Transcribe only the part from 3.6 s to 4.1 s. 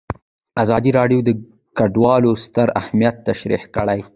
کړی.